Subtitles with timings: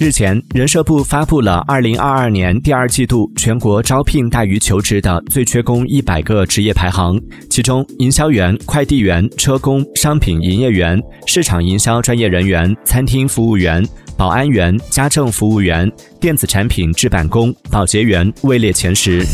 [0.00, 13.86] 日前，人社部发布了二零二二年第二季度全国招聘大于求职的最缺工一百个职业排行，其中，营销员、快递员、车工、商品营业员、市场营销专业人员、餐厅服务员、
[14.16, 15.90] 保安员、家政服务员、
[16.20, 19.24] 电子产品制板工、保洁员位列前十。